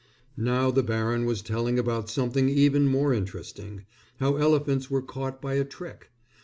[0.35, 3.85] Now the baron was telling about something even more interesting,
[4.19, 6.09] how elephants were caught by a trick.